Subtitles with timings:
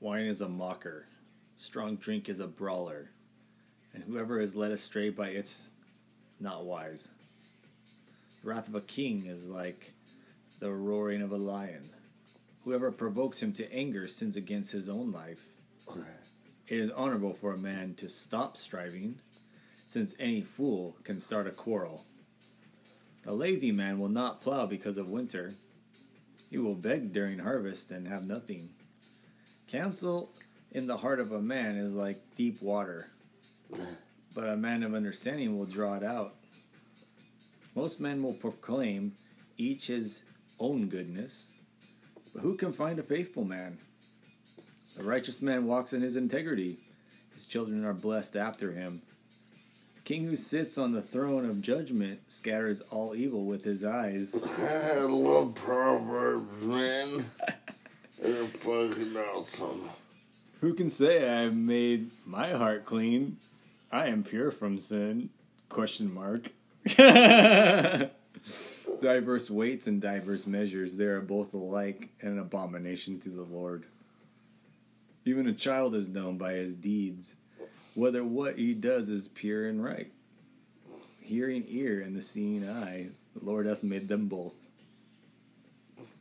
[0.00, 1.04] Wine is a mocker,
[1.56, 3.10] strong drink is a brawler,
[3.92, 5.68] and whoever is led astray by it's
[6.40, 7.10] not wise.
[8.42, 9.92] The wrath of a king is like
[10.58, 11.90] the roaring of a lion.
[12.64, 15.44] Whoever provokes him to anger sins against his own life.
[16.66, 19.16] It is honorable for a man to stop striving,
[19.84, 22.06] since any fool can start a quarrel.
[23.26, 25.52] A lazy man will not plow because of winter.
[26.48, 28.70] He will beg during harvest and have nothing.
[29.70, 30.32] Counsel
[30.72, 33.08] in the heart of a man is like deep water,
[34.34, 36.34] but a man of understanding will draw it out.
[37.76, 39.12] Most men will proclaim
[39.56, 40.24] each his
[40.58, 41.50] own goodness,
[42.34, 43.78] but who can find a faithful man?
[44.98, 46.78] A righteous man walks in his integrity.
[47.32, 49.02] His children are blessed after him.
[49.94, 54.34] The king who sits on the throne of judgment scatters all evil with his eyes.
[54.58, 57.24] I love Proverbs, man.
[58.20, 59.88] They're fucking awesome.
[60.60, 63.38] Who can say I made my heart clean?
[63.90, 65.30] I am pure from sin.
[65.68, 66.52] Question mark.
[69.00, 73.84] diverse weights and diverse measures, they are both alike an abomination to the Lord.
[75.24, 77.34] Even a child is known by his deeds,
[77.94, 80.10] whether what he does is pure and right.
[81.20, 84.68] Hearing ear and the seeing eye, the Lord hath made them both.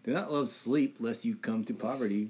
[0.09, 2.29] Do not love sleep, lest you come to poverty.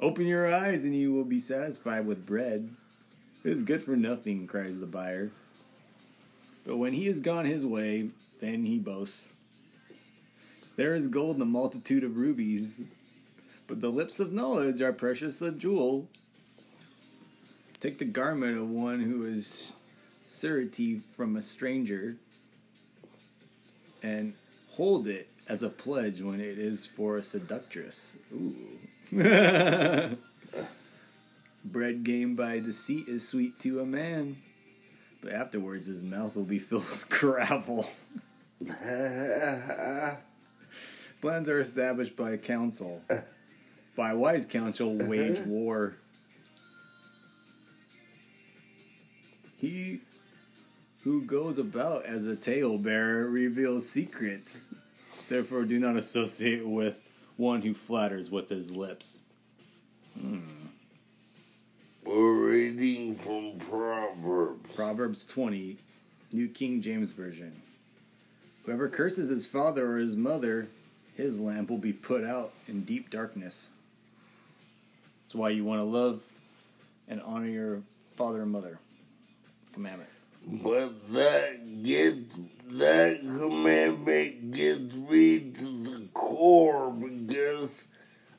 [0.00, 2.68] Open your eyes, and you will be satisfied with bread.
[3.42, 5.30] It is good for nothing, cries the buyer.
[6.66, 8.10] But when he has gone his way,
[8.42, 9.32] then he boasts.
[10.76, 12.82] There is gold in the multitude of rubies,
[13.66, 16.06] but the lips of knowledge are precious a jewel.
[17.80, 19.72] Take the garment of one who is
[20.26, 22.16] surety from a stranger,
[24.02, 24.34] and
[24.72, 28.18] hold it as a pledge when it is for a seductress.
[28.32, 28.54] Ooh.
[31.64, 34.36] Bread gained by deceit is sweet to a man,
[35.22, 37.88] but afterwards his mouth will be filled with gravel.
[41.20, 43.02] Plans are established by counsel.
[43.96, 45.96] By wise counsel, wage war.
[49.56, 50.00] He
[51.02, 54.68] who goes about as a talebearer reveals secrets.
[55.28, 59.22] Therefore, do not associate with one who flatters with his lips.
[60.18, 60.38] Hmm.
[62.04, 64.74] We're reading from Proverbs.
[64.74, 65.76] Proverbs 20,
[66.32, 67.60] New King James Version.
[68.64, 70.68] Whoever curses his father or his mother,
[71.14, 73.70] his lamp will be put out in deep darkness.
[75.26, 76.22] That's why you want to love
[77.06, 77.82] and honor your
[78.16, 78.78] father and mother.
[79.74, 80.08] Commandment.
[80.46, 82.34] But that gets
[82.70, 87.84] that commandment gets me to the core because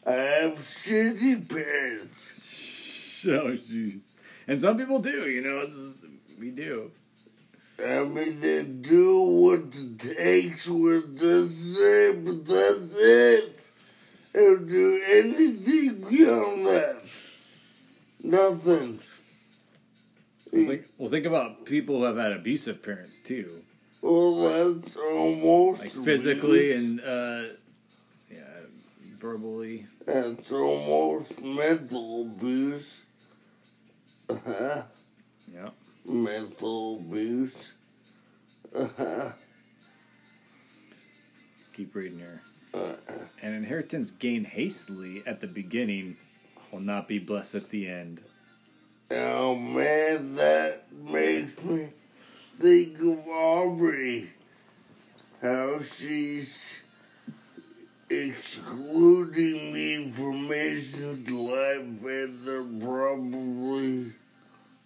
[0.05, 2.45] I have shitty parents.
[3.27, 4.03] Oh, jeez.
[4.47, 5.97] And some people do, you know, just,
[6.39, 6.89] we do.
[7.77, 13.69] I mean, they do what it takes with the say, but that's it.
[14.31, 17.01] They don't do anything beyond that.
[18.23, 18.99] Nothing.
[20.51, 23.61] Think, well, think about people who have had abusive parents, too.
[24.01, 26.83] Well, that's almost Like physically abuse.
[26.83, 27.53] and, uh,
[28.31, 28.39] yeah,
[29.17, 29.87] verbally.
[30.05, 33.03] That's almost mental abuse.
[34.29, 34.83] Uh-huh.
[35.53, 35.69] Yeah.
[36.05, 37.73] Mental abuse.
[38.73, 39.31] Uh-huh.
[41.57, 42.41] Let's keep reading here.
[43.41, 46.17] An inheritance gained hastily at the beginning
[46.71, 48.21] will not be blessed at the end.
[49.11, 51.89] Oh man, that makes me
[52.59, 54.29] think of Aubrey.
[55.41, 56.81] How she's
[58.09, 64.11] excluding me from Mason's life and they're probably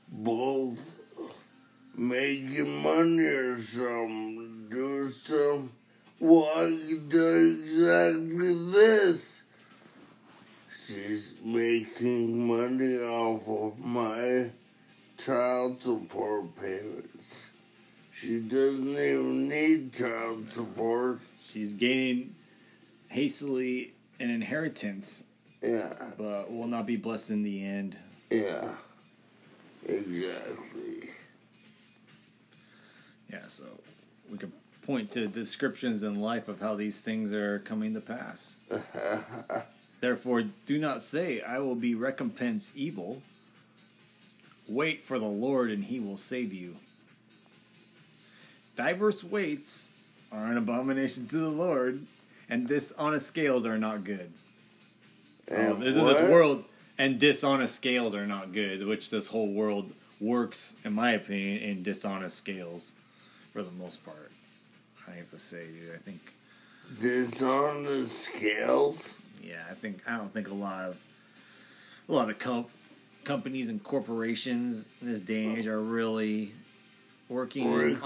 [0.07, 0.93] both
[1.95, 4.67] making money or something.
[4.69, 5.71] Do some
[6.19, 9.43] well, I can do exactly this.
[10.71, 14.51] She's making money off of my
[15.17, 17.42] child support payments.
[18.23, 21.19] She doesn't even need child support.
[21.51, 22.35] She's gaining
[23.09, 25.25] hastily an inheritance,
[25.61, 27.97] Yeah, but will not be blessed in the end.
[28.31, 28.75] yeah,
[29.85, 31.09] exactly.
[33.29, 33.65] Yeah, so
[34.31, 34.53] we could
[34.83, 38.55] point to descriptions in life of how these things are coming to pass.
[39.99, 43.21] Therefore, do not say, I will be recompense evil.
[44.69, 46.77] Wait for the Lord, and he will save you.
[48.75, 49.91] Diverse weights
[50.31, 52.01] are an abomination to the Lord,
[52.49, 54.31] and dishonest scales are not good.
[55.51, 56.63] Um, in this world,
[56.97, 61.83] and dishonest scales are not good, which this whole world works, in my opinion, in
[61.83, 62.93] dishonest scales
[63.51, 64.31] for the most part.
[65.07, 65.93] I have to say, dude.
[65.93, 66.33] I think,
[66.99, 69.15] Dishonest scales.
[69.43, 70.97] yeah, I think I don't think a lot of
[72.09, 72.65] a lot of com-
[73.23, 76.51] companies and corporations in this day and age are really
[77.29, 77.97] working Record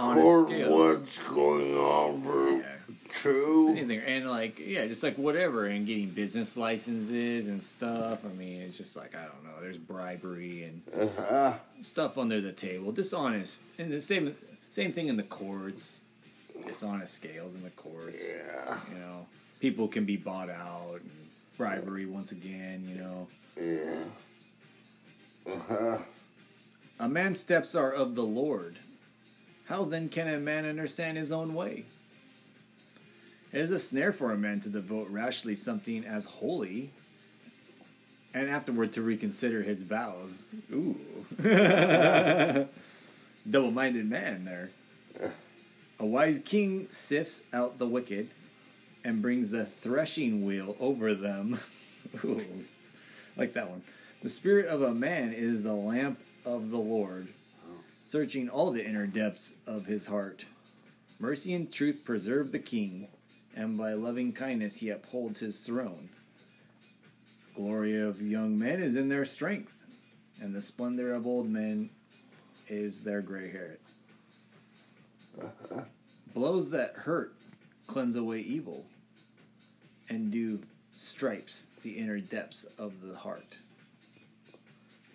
[0.48, 0.70] scales.
[0.72, 2.72] what's going on for Yeah.
[3.10, 3.72] true.
[3.72, 8.62] anything and like yeah just like whatever and getting business licenses and stuff i mean
[8.62, 10.82] it's just like i don't know there's bribery and
[11.18, 11.54] Uh-huh.
[11.82, 14.36] stuff under the table dishonest and the same
[14.70, 16.00] same thing in the courts
[16.66, 18.78] dishonest scales in the courts Yeah.
[18.94, 19.26] you know
[19.60, 21.10] people can be bought out and
[21.58, 23.28] bribery once again you know
[23.60, 25.54] Yeah.
[25.54, 25.98] Uh-huh.
[27.00, 28.78] a man's steps are of the lord
[29.68, 31.86] how then can a man understand his own way?
[33.52, 36.92] It is a snare for a man to devote rashly something as holy
[38.34, 40.48] and afterward to reconsider his vows.
[40.72, 40.98] Ooh.
[43.50, 44.70] Double-minded man there.
[46.00, 48.30] A wise king sifts out the wicked
[49.04, 51.60] and brings the threshing wheel over them.
[52.24, 52.66] Ooh.
[53.36, 53.84] Like that one.
[54.22, 57.30] The spirit of a man is the lamp of the Lord,
[58.08, 60.46] searching all the inner depths of his heart.
[61.20, 63.10] Mercy and truth preserve the king,
[63.54, 66.08] and by loving kindness he upholds his throne.
[67.54, 69.74] Glory of young men is in their strength,
[70.40, 71.90] and the splendor of old men
[72.70, 73.78] is their gray hair.
[76.34, 77.34] Blows that hurt
[77.88, 78.86] cleanse away evil,
[80.08, 80.62] and do
[80.96, 83.58] stripes the inner depths of the heart.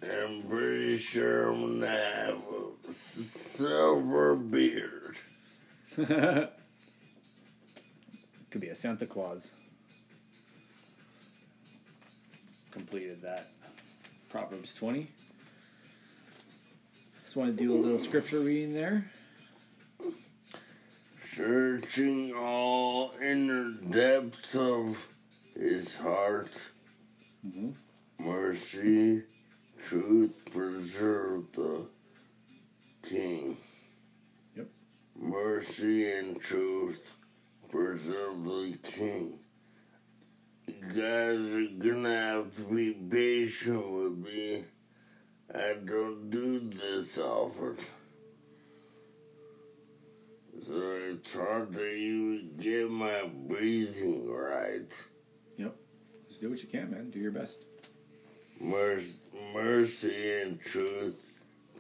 [0.02, 2.43] I'm pretty sure I'm gonna have
[2.88, 5.16] a silver beard.
[5.96, 6.50] Could
[8.60, 9.52] be a Santa Claus.
[12.72, 13.50] Completed that.
[14.28, 15.06] Proverbs 20.
[17.25, 19.10] Just want to do a little scripture reading there.
[21.19, 25.08] Searching all inner depths of
[25.54, 26.50] his heart.
[27.46, 27.75] Mhm.
[28.19, 29.22] Mercy,
[29.82, 31.88] truth preserve the
[33.02, 33.56] king.
[34.56, 34.69] Yep.
[35.17, 37.17] Mercy and truth
[37.70, 39.38] preserve the king.
[40.69, 44.64] You guys are gonna have to be patient with me.
[45.55, 47.76] I don't do this often.
[50.62, 50.75] So
[51.11, 55.06] it's hard to even get my breathing right.
[55.56, 55.75] Yep.
[56.28, 57.11] Just do what you can, man.
[57.11, 57.64] Do your best.
[58.62, 61.17] Mercy, and truth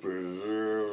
[0.00, 0.91] preserve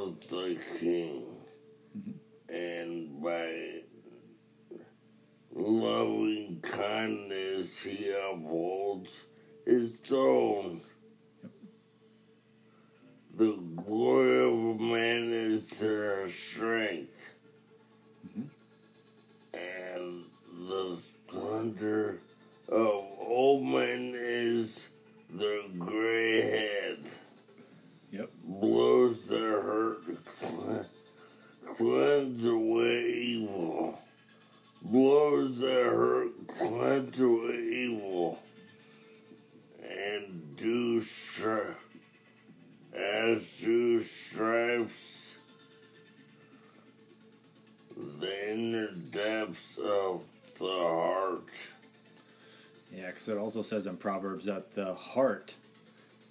[53.50, 55.56] also says in Proverbs that the heart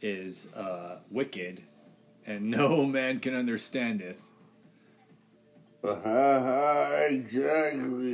[0.01, 1.61] is uh, wicked,
[2.25, 4.21] and no man can understand it.
[7.11, 8.08] exactly.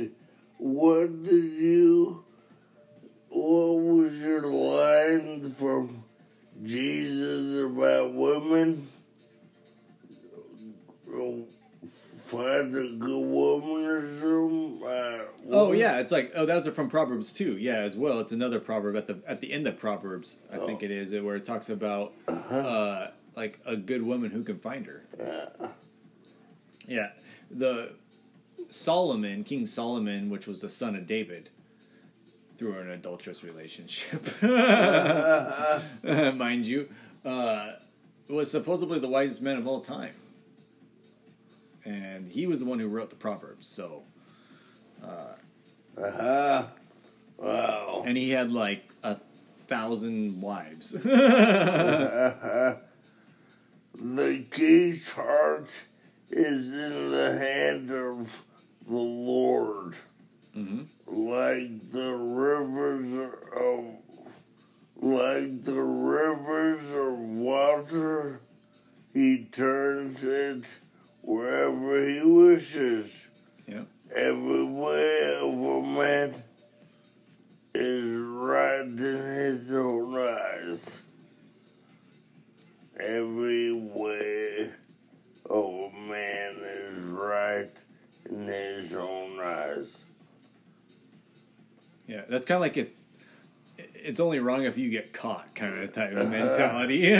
[15.57, 17.57] Oh yeah, it's like oh those are from Proverbs too.
[17.57, 18.19] Yeah, as well.
[18.19, 20.39] It's another proverb at the at the end of Proverbs.
[20.51, 24.59] I think it is where it talks about uh, like a good woman who can
[24.59, 25.03] find her.
[25.19, 25.67] Uh,
[26.87, 27.09] Yeah,
[27.49, 27.93] the
[28.69, 31.49] Solomon, King Solomon, which was the son of David,
[32.57, 34.21] through an adulterous relationship,
[36.03, 36.89] mind you,
[37.25, 37.73] uh,
[38.27, 40.13] was supposedly the wisest man of all time,
[41.83, 43.67] and he was the one who wrote the Proverbs.
[43.67, 44.03] So,
[45.97, 46.67] uh-huh.
[47.37, 48.03] Wow.
[48.05, 49.17] and he had like a
[49.67, 50.95] thousand wives.
[53.97, 55.83] The king's heart
[56.29, 58.43] is in the hand of
[58.85, 59.95] the Lord,
[60.53, 63.85] hmm like the rivers of,
[64.97, 68.41] like the rivers of water,
[69.13, 70.79] he turns it
[71.21, 73.29] wherever he wishes.
[74.15, 74.23] Yep.
[74.23, 76.33] Every way of a man
[77.73, 81.01] is right in his own eyes.
[82.97, 84.69] Every way
[85.49, 87.71] of a man is right
[88.29, 90.05] in his own eyes.
[92.07, 92.95] Yeah, that's kind of like it's
[93.95, 97.07] it's only wrong if you get caught kind of type of mentality.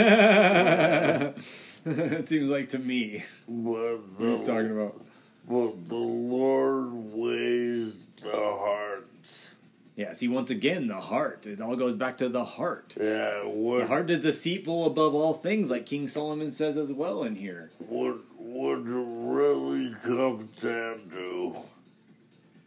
[1.84, 3.24] it seems like to me.
[3.46, 5.05] What he's talking about.
[5.48, 9.52] But the Lord weighs the hearts.
[9.96, 11.46] Yeah, see, once again, the heart.
[11.46, 12.94] It all goes back to the heart.
[13.00, 17.22] Yeah, The what heart is deceitful above all things, like King Solomon says as well
[17.22, 17.70] in here.
[17.78, 21.56] what what it really comes down to.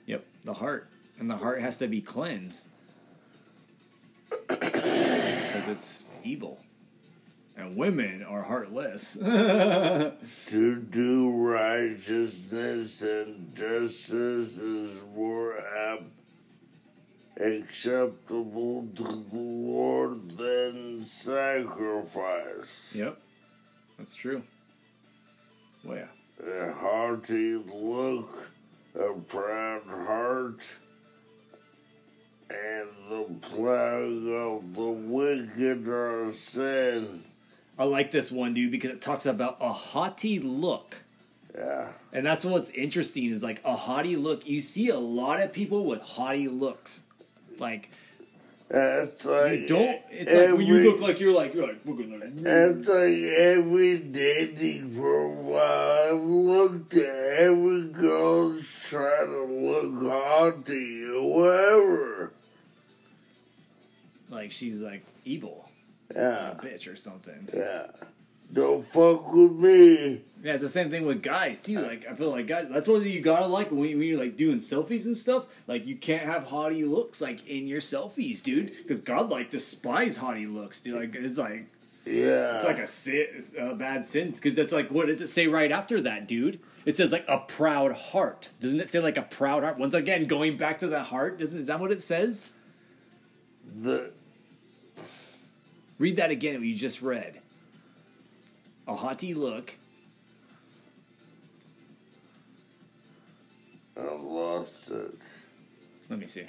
[0.07, 0.89] Yep, the heart.
[1.19, 2.67] And the heart has to be cleansed.
[4.47, 6.59] Because it's evil.
[7.59, 9.17] And women are heartless.
[10.47, 15.59] To do righteousness and justice is more
[17.39, 22.93] acceptable to the Lord than sacrifice.
[22.95, 23.17] yep,
[23.97, 24.43] that's true.
[25.83, 26.07] Well, yeah.
[26.45, 28.51] A haughty look,
[28.95, 30.77] a proud heart,
[32.49, 37.23] and the plowing of the wicked are sin.
[37.79, 40.97] I like this one, dude, because it talks about a haughty look.
[41.55, 41.89] Yeah.
[42.11, 44.45] And that's what's interesting is like a haughty look.
[44.45, 47.03] You see a lot of people with haughty looks.
[47.57, 47.89] Like
[48.69, 50.01] That's like you don't.
[50.11, 52.75] It's like when you look like you're like you're like at that.
[52.77, 61.35] It's like every dating profile I've looked at, every girl's trying to look haughty or
[61.35, 62.33] whatever.
[64.29, 65.68] Like she's like evil,
[66.15, 67.49] Yeah, bitch or something.
[67.53, 67.87] yeah.
[68.51, 70.21] Don't fuck with me.
[70.43, 71.77] Yeah, it's the same thing with guys too.
[71.79, 74.35] Like I feel like guys, that's what you gotta like when, you- when you're like
[74.37, 75.45] doing selfies and stuff.
[75.67, 80.17] Like you can't have haughty looks like in your selfies, dude, because God like despise
[80.17, 80.95] haughty looks, dude.
[80.95, 81.67] Like it's like
[82.07, 82.57] Yeah.
[82.57, 83.27] it's like a sin,
[83.59, 86.59] a bad sin, because that's like what does it say right after that, dude?
[86.85, 88.49] It says like a proud heart.
[88.61, 89.77] Doesn't it say like a proud heart?
[89.77, 92.49] Once again, going back to the heart, is that what it says?
[93.81, 94.11] the
[95.99, 96.55] Read that again.
[96.55, 97.39] What you just read.
[98.87, 99.75] A haughty look.
[103.97, 105.19] I lost it.
[106.09, 106.45] Let me see.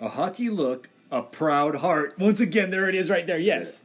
[0.00, 2.18] A haughty look, a proud heart.
[2.18, 3.38] Once again, there it is right there.
[3.38, 3.84] Yes.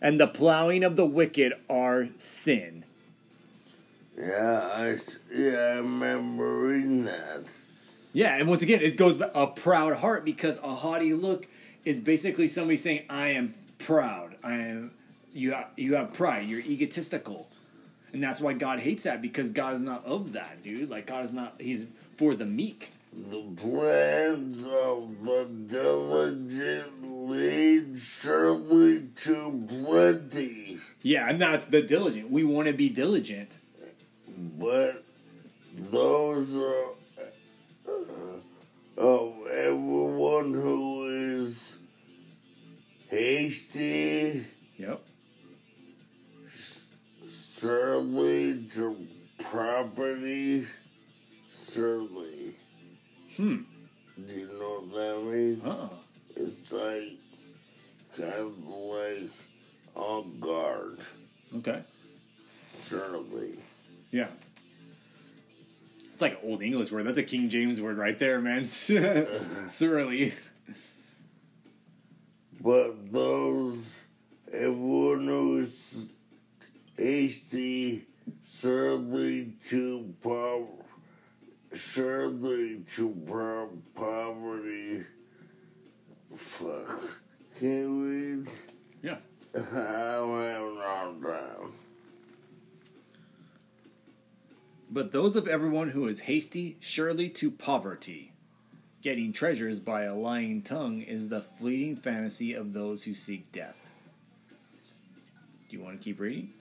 [0.00, 2.84] And the plowing of the wicked are sin.
[4.18, 4.96] Yeah, I
[5.32, 7.44] yeah, I remember reading that.
[8.14, 11.46] Yeah, and once again, it goes a proud heart because a haughty look
[11.84, 14.36] is basically somebody saying, "I am proud.
[14.42, 14.92] I am
[15.34, 15.52] you.
[15.52, 16.46] Have, you have pride.
[16.46, 17.48] You're egotistical."
[18.12, 20.88] And that's why God hates that because God is not of that, dude.
[20.88, 21.56] Like God is not.
[21.60, 22.92] He's for the meek.
[23.12, 32.30] The plans of the diligent lead surely to plenty, Yeah, and that's the diligent.
[32.30, 33.58] We want to be diligent.
[34.58, 35.04] but
[35.76, 36.86] those are
[38.96, 41.76] of everyone who is
[43.10, 44.44] hasty,
[44.78, 45.00] Yep.
[47.26, 49.06] surly to
[49.38, 50.66] property,
[51.48, 52.56] surly.
[53.36, 53.62] Hmm.
[54.26, 55.64] Do you know what that means?
[55.64, 55.88] Uh.
[56.36, 57.12] It's like
[58.16, 59.30] kind of like
[59.94, 60.98] on guard,
[61.56, 61.82] Okay.
[62.72, 63.58] surely.
[64.10, 64.28] Yeah.
[66.14, 67.08] It's like an old English word.
[67.08, 68.64] That's a King James word right there, man.
[69.66, 70.32] Surly.
[72.60, 74.04] But those,
[74.52, 76.06] everyone who's
[76.96, 78.04] hasty,
[78.46, 80.84] surely to po-
[81.72, 85.02] surely to po- poverty.
[86.36, 87.00] Fuck.
[87.58, 88.44] Can we?
[89.02, 89.16] Yeah.
[89.56, 91.20] I'm having a hard
[94.94, 98.30] But those of everyone who is hasty, surely to poverty.
[99.02, 103.92] Getting treasures by a lying tongue is the fleeting fantasy of those who seek death.
[105.68, 106.52] Do you want to keep reading?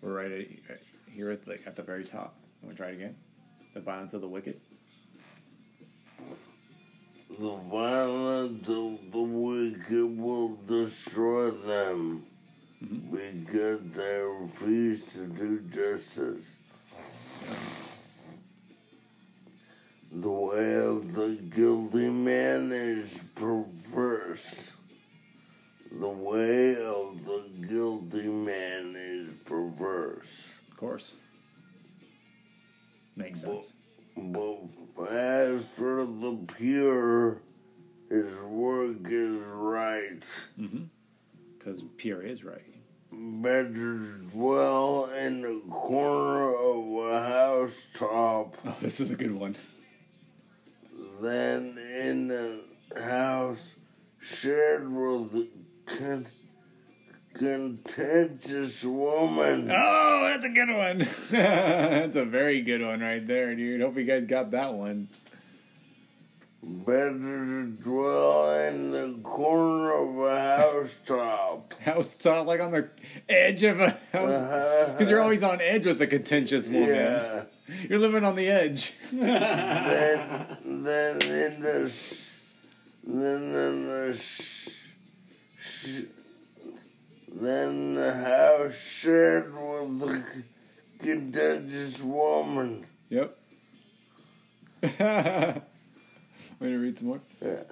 [0.00, 0.78] We're right at, uh,
[1.10, 2.36] here at the, at the very top.
[2.62, 3.16] Want to try it again?
[3.74, 4.60] The violence of the wicked?
[7.36, 12.26] The violence of the wicked will destroy them
[13.10, 16.61] because they refuse to do justice.
[20.14, 24.74] The way of the guilty man is perverse.
[25.90, 30.52] The way of the guilty man is perverse.
[30.70, 31.16] Of course.
[33.16, 33.72] Makes sense.
[34.16, 37.40] But as for the pure,
[38.08, 40.20] his work is right.
[40.60, 40.84] Mm-hmm.
[41.58, 42.71] Because pure is right.
[43.14, 43.98] Better
[44.32, 49.54] dwell in the corner of a housetop Oh, this is a good one.
[51.20, 52.60] Then in the
[53.00, 53.74] house
[54.18, 55.48] shared with a
[55.84, 56.26] con-
[57.34, 59.70] contentious woman.
[59.70, 60.98] Oh, that's a good one.
[61.30, 63.82] that's a very good one right there, dude.
[63.82, 65.08] Hope you guys got that one.
[66.64, 71.74] Better to dwell in the corner of a housetop.
[71.82, 72.88] House top, like on the
[73.28, 74.88] edge of a house.
[74.92, 76.88] Because you're always on edge with a contentious woman.
[76.88, 77.44] Yeah.
[77.88, 78.92] You're living on the edge.
[79.10, 82.36] then, then in the, sh-
[83.04, 84.14] then in the,
[87.34, 90.24] then the house shared with the
[91.00, 92.86] contentious woman.
[93.08, 93.36] yep.
[96.62, 97.20] Want to read some more?
[97.40, 97.64] Yeah.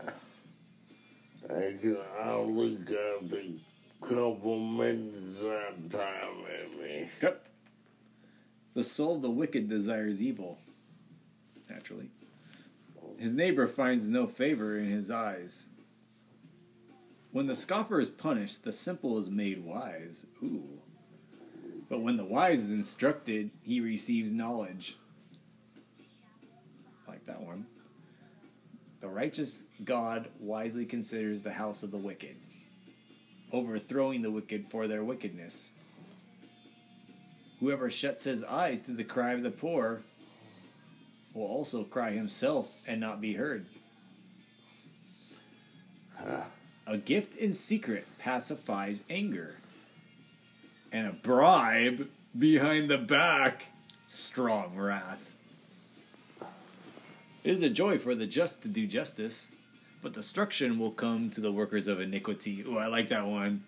[1.44, 3.54] I can only got a
[4.04, 7.08] couple minutes of time in me.
[7.20, 7.46] Cut.
[8.74, 10.58] The soul of the wicked desires evil.
[11.68, 12.10] Naturally.
[13.16, 15.66] His neighbor finds no favor in his eyes.
[17.30, 20.26] When the scoffer is punished, the simple is made wise.
[20.42, 20.80] Ooh.
[21.88, 24.96] But when the wise is instructed, he receives knowledge.
[27.06, 27.66] Like that one.
[29.00, 32.36] The righteous God wisely considers the house of the wicked,
[33.50, 35.70] overthrowing the wicked for their wickedness.
[37.60, 40.02] Whoever shuts his eyes to the cry of the poor
[41.32, 43.66] will also cry himself and not be heard.
[46.86, 49.54] A gift in secret pacifies anger,
[50.92, 53.66] and a bribe behind the back,
[54.08, 55.34] strong wrath.
[57.42, 59.52] It is a joy for the just to do justice,
[60.02, 62.64] but destruction will come to the workers of iniquity.
[62.68, 63.64] Oh, I like that one.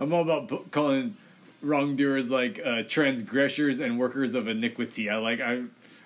[0.00, 1.16] I'm all about calling
[1.62, 5.08] wrongdoers like uh, transgressors and workers of iniquity.
[5.10, 5.62] I like I,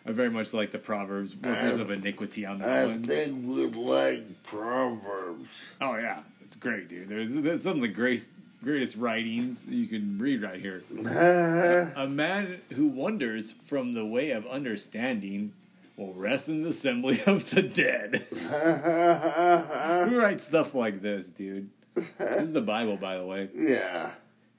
[0.07, 3.03] I very much like the proverbs workers of iniquity on that I one.
[3.03, 5.77] think we like Proverbs.
[5.81, 7.09] Oh yeah, it's great, dude.
[7.09, 10.83] There's, there's some of the greatest greatest writings you can read right here.
[11.97, 15.53] A man who wanders from the way of understanding
[15.99, 18.27] will rest in the assembly of the dead.
[20.09, 21.71] Who writes stuff like this, dude?
[21.95, 23.49] This is the Bible, by the way.
[23.53, 24.13] yeah.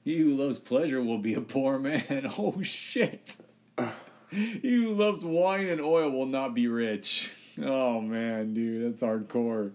[0.04, 2.30] He who loves pleasure will be a poor man.
[2.38, 3.36] Oh shit.
[4.30, 7.32] He who loves wine and oil will not be rich.
[7.60, 9.72] Oh man, dude, that's hardcore.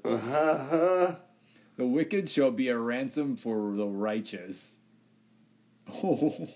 [1.77, 4.77] The wicked shall be a ransom for the righteous.
[6.03, 6.47] Oh.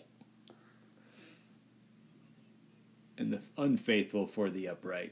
[3.20, 5.12] And the unfaithful for the upright.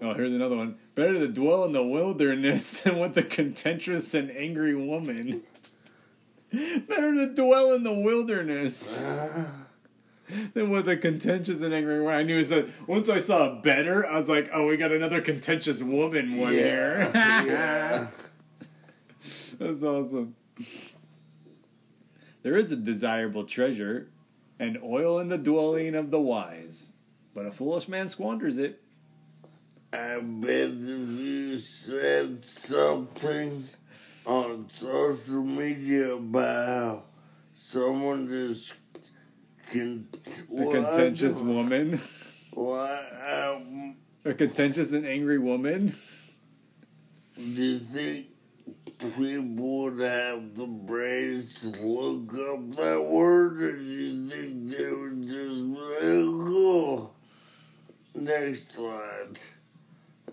[0.00, 0.76] Oh, here's another one.
[0.94, 5.42] Better to dwell in the wilderness than with a contentious and angry woman.
[6.52, 8.98] Better to dwell in the wilderness
[10.54, 12.14] than with a contentious and angry woman.
[12.14, 14.92] I knew it said, once I saw a better, I was like, oh, we got
[14.92, 17.10] another contentious woman one here.
[17.14, 18.06] yeah.
[19.58, 20.36] That's awesome.
[22.42, 24.08] There is a desirable treasure,
[24.58, 26.92] and oil in the dwelling of the wise,
[27.34, 28.82] but a foolish man squanders it.
[29.92, 30.78] I bet if
[31.18, 33.64] you said something
[34.26, 37.06] on social media about
[37.54, 38.74] someone just
[39.70, 40.08] can
[40.56, 42.00] A contentious woman,
[42.52, 45.94] What um, a contentious and angry woman.
[47.36, 48.26] do you think
[48.98, 55.22] people would have the brains to look up that word, and you think they would
[55.22, 57.10] just be like, oh,
[58.14, 59.38] next slide?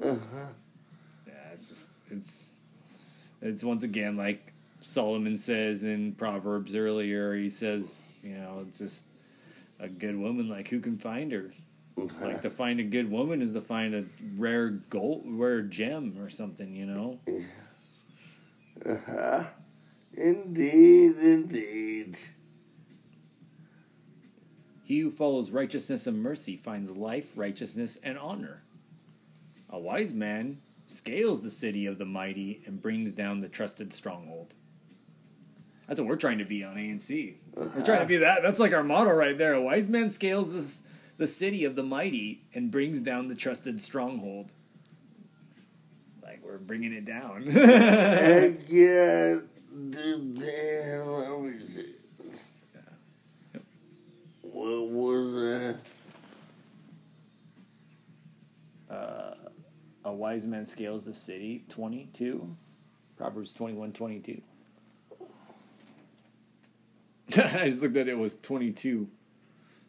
[0.04, 0.48] Uh-huh.
[1.28, 2.52] Yeah, it's just it's
[3.42, 7.36] it's once again like Solomon says in Proverbs earlier.
[7.36, 9.06] He says, you know, it's just
[9.80, 10.50] a good woman.
[10.50, 11.52] Like who can find her?
[12.22, 14.04] Like to find a good woman is to find a
[14.38, 16.76] rare gold, rare gem or something.
[16.76, 17.20] You know.
[18.84, 19.46] Uh-huh.
[20.14, 22.18] Indeed, indeed.
[24.84, 28.64] He who follows righteousness and mercy finds life, righteousness, and honor.
[29.70, 34.54] A wise man scales the city of the mighty and brings down the trusted stronghold.
[35.88, 37.36] That's what we're trying to be on ANC.
[37.56, 38.42] We're trying to be that.
[38.42, 39.54] That's like our motto right there.
[39.54, 40.84] A wise man scales this
[41.18, 44.52] the city of the mighty and brings down the trusted stronghold.
[46.56, 47.44] Like bringing it down.
[47.48, 49.36] Heck yeah,
[49.90, 51.92] dude, damn, let me see.
[54.42, 55.78] What was that?
[58.90, 59.34] Uh,
[60.06, 61.66] a wise man scales the city.
[61.68, 62.56] 22.
[63.18, 64.42] Proverbs 21 22.
[67.38, 69.10] I just looked at it, it was 22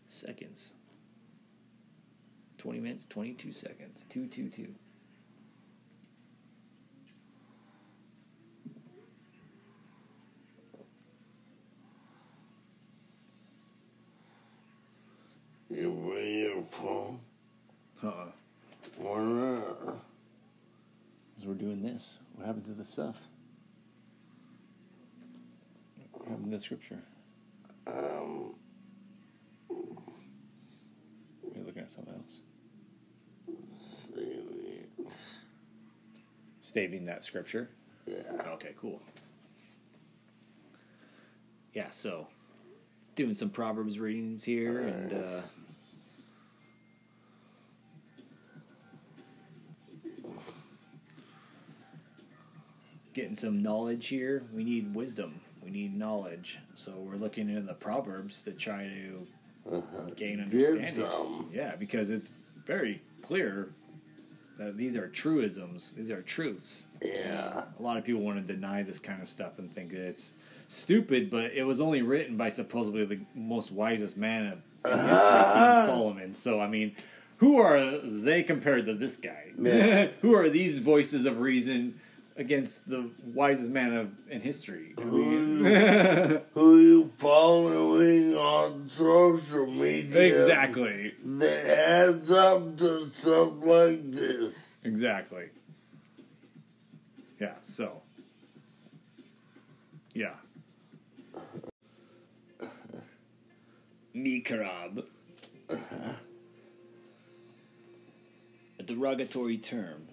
[0.09, 0.73] seconds.
[2.59, 4.05] 20 minutes, 22 seconds.
[4.09, 4.63] 222.
[4.63, 4.75] You bring
[16.77, 17.21] phone?
[18.03, 18.27] Uh-uh.
[18.99, 19.97] Why not?
[21.35, 22.19] Because we're doing this.
[22.35, 23.19] What happened to the stuff?
[26.13, 27.03] What happened to the scripture?
[27.87, 28.55] Um,
[31.55, 32.41] You're looking at something else.
[34.15, 35.39] savings.
[36.61, 37.71] Stating that scripture.
[38.07, 38.23] Yeah.
[38.55, 39.01] Okay, cool.
[41.75, 42.27] Yeah, so
[43.15, 45.41] doing some Proverbs readings here and uh
[53.17, 54.45] getting some knowledge here.
[54.53, 55.41] We need wisdom.
[55.65, 56.59] We need knowledge.
[56.75, 61.49] So we're looking into the Proverbs to try to gain understanding.
[61.51, 62.33] Yeah, because it's
[62.67, 63.71] very clear
[64.59, 65.95] that these are truisms.
[65.97, 66.87] These are truths.
[67.03, 67.65] Yeah.
[67.79, 70.35] A lot of people want to deny this kind of stuff and think that it's
[70.69, 75.09] stupid, but it was only written by supposedly the most wisest man of in history,
[75.09, 76.35] King Solomon.
[76.35, 76.95] So I mean,
[77.39, 79.53] who are they compared to this guy?
[79.59, 80.09] Yeah.
[80.21, 81.99] who are these voices of reason
[82.37, 84.95] against the wisest man of in history?
[84.99, 90.35] I mean- Who you following on social media?
[90.43, 91.15] exactly.
[91.25, 94.77] That adds up to stuff like this.
[94.85, 95.47] Exactly.
[97.41, 98.03] Yeah, so.
[100.15, 100.35] Yeah.
[104.15, 105.05] Mikrab.
[108.79, 110.09] A derogatory term.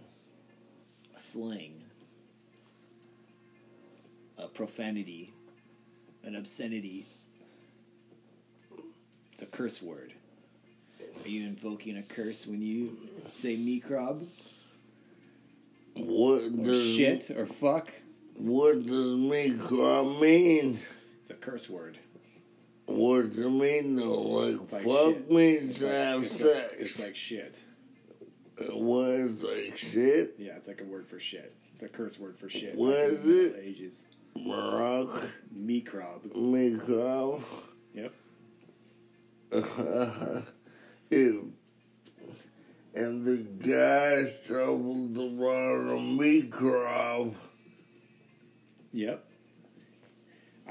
[1.16, 1.83] A slang.
[4.54, 5.34] Profanity.
[6.24, 7.06] An obscenity.
[9.32, 10.14] It's a curse word.
[11.24, 12.98] Are you invoking a curse when you
[13.34, 14.26] say Mikrab?
[15.96, 17.92] What Or does shit or fuck?
[18.36, 20.80] What does mikra mean?
[21.22, 22.00] It's a curse word.
[22.88, 24.22] What does it mean though?
[24.22, 25.32] Like, like fuck shit.
[25.32, 26.72] means It's to like- have it's sex.
[26.72, 27.56] Like, it's like shit.
[28.72, 30.36] what is like shit?
[30.40, 31.54] Yeah, it's like a word for shit.
[31.76, 32.76] It's a curse word for shit.
[32.76, 33.60] What is it?
[33.64, 34.06] Ages.
[34.38, 36.22] Marak Mikrob.
[36.36, 37.42] mikra.
[37.94, 38.14] Yep.
[41.12, 41.44] if
[42.96, 47.34] and the guy stumbled around a mikra.
[48.92, 49.26] Yep.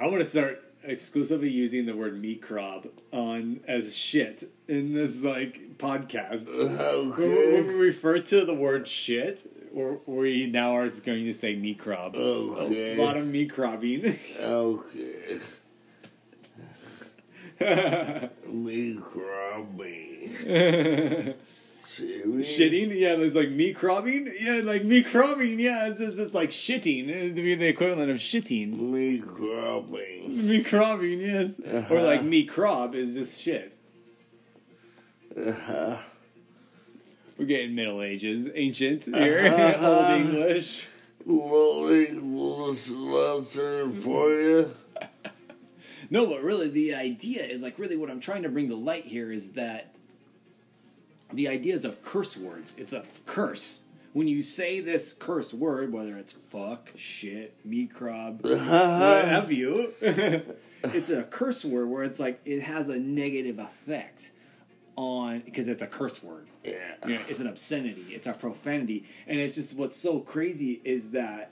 [0.00, 5.78] I want to start exclusively using the word mikrob on as shit in this like
[5.78, 6.48] podcast.
[7.16, 11.56] When, when we refer to the word shit, or we now are going to say
[11.56, 12.14] mikrob.
[12.14, 12.96] Okay.
[12.96, 14.18] A lot of mikrobing.
[14.40, 15.40] Okay.
[18.48, 21.34] Mikra me.
[21.76, 22.48] Serious?
[22.48, 26.48] Shitting, yeah, it's like me crabbing, yeah, like me crabbing, yeah, it's just, it's like
[26.48, 28.72] shitting, it'd be the equivalent of shitting.
[28.78, 29.20] Me.
[30.26, 33.76] Me crabbing, yes, or like me crab is just shit.
[35.36, 35.98] Uh-huh.
[37.42, 40.86] We're getting Middle Ages, ancient here, Old English.
[41.26, 44.76] Little English lesson for you.
[46.08, 49.06] No, but really, the idea is like really what I'm trying to bring to light
[49.06, 49.92] here is that
[51.32, 52.76] the ideas of curse words.
[52.78, 53.80] It's a curse.
[54.12, 59.94] When you say this curse word, whether it's fuck, shit, me crab, what have you,
[60.00, 64.30] it's a curse word where it's like it has a negative effect
[64.96, 66.46] on because it's a curse word.
[66.64, 66.94] Yeah.
[67.06, 68.06] Know, it's an obscenity.
[68.10, 71.50] It's a profanity, and it's just what's so crazy is that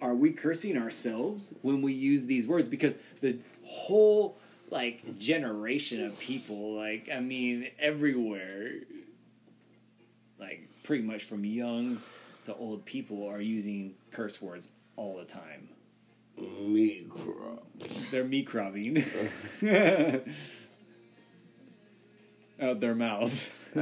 [0.00, 2.68] are we cursing ourselves when we use these words?
[2.68, 4.36] Because the whole
[4.70, 8.72] like generation of people, like I mean, everywhere,
[10.38, 12.00] like pretty much from young
[12.44, 15.68] to old people are using curse words all the time.
[16.38, 17.58] Mikra.
[18.10, 18.94] They're me crabbing
[22.62, 23.50] out their mouth.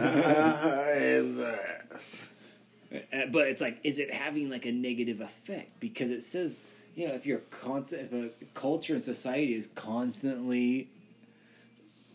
[3.13, 5.79] Uh, but it's like, is it having like a negative effect?
[5.79, 6.61] Because it says,
[6.97, 10.89] you know, if you're constant, if a culture and society is constantly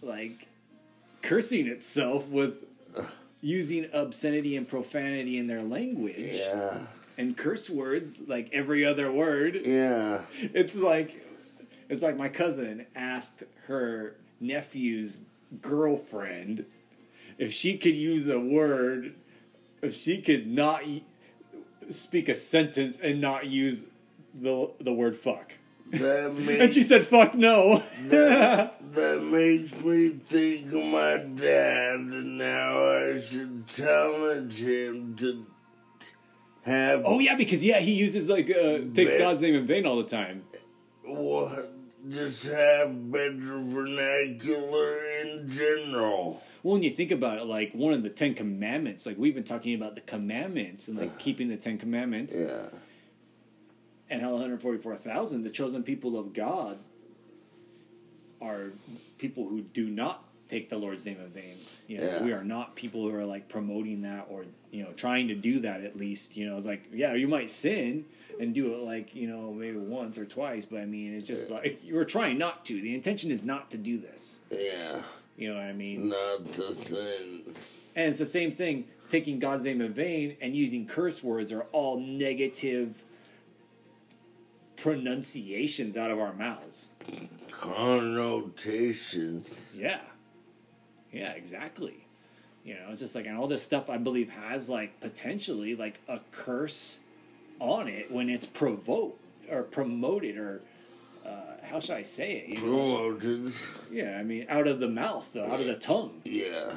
[0.01, 0.47] like
[1.21, 2.55] cursing itself with
[3.41, 6.87] using obscenity and profanity in their language Yeah.
[7.17, 9.61] and curse words like every other word.
[9.65, 10.23] Yeah.
[10.41, 11.21] It's like
[11.87, 15.19] it's like my cousin asked her nephew's
[15.61, 16.65] girlfriend
[17.37, 19.15] if she could use a word
[19.81, 20.83] if she could not
[21.89, 23.85] speak a sentence and not use
[24.33, 25.53] the the word fuck.
[25.91, 27.83] That And she said fuck no.
[28.05, 35.45] that, that makes me think of my dad, and now I should challenge him to
[36.63, 39.97] have oh yeah, because yeah, he uses like uh, takes God's name in vain all
[39.97, 40.43] the time.
[41.03, 41.74] what,
[42.09, 46.41] just have better vernacular in general.
[46.63, 49.43] Well, when you think about it, like one of the Ten Commandments, like we've been
[49.43, 52.35] talking about the commandments and like keeping the Ten Commandments.
[52.37, 52.67] Yeah.
[54.09, 56.77] and how 144,000, the chosen people of God
[58.41, 58.71] are
[59.17, 61.57] people who do not take the Lord's name in vain.
[61.87, 62.23] You know, Yeah.
[62.23, 65.59] we are not people who are like promoting that or, you know, trying to do
[65.61, 66.37] that at least.
[66.37, 68.05] You know, it's like, yeah, you might sin
[68.39, 71.49] and do it like, you know, maybe once or twice, but I mean, it's just
[71.49, 72.81] like you're trying not to.
[72.81, 74.39] The intention is not to do this.
[74.49, 75.01] Yeah.
[75.37, 76.09] You know what I mean?
[76.09, 77.41] Not the sin.
[77.95, 78.85] And it's the same thing.
[79.09, 83.03] Taking God's name in vain and using curse words are all negative
[84.77, 86.89] pronunciations out of our mouths.
[87.51, 89.71] Connotations.
[89.75, 90.01] Yeah.
[91.11, 92.05] Yeah, exactly.
[92.63, 95.99] You know, it's just like, and all this stuff I believe has like potentially like
[96.07, 96.99] a curse
[97.59, 100.61] on it when it's provoked or promoted or
[101.25, 101.29] uh,
[101.63, 102.49] how should I say it?
[102.49, 103.15] You know?
[103.17, 103.53] Promoted.
[103.91, 106.21] Yeah, I mean, out of the mouth, though, out of the tongue.
[106.25, 106.73] Yeah.